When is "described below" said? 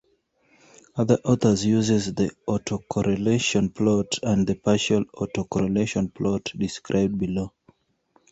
6.57-7.53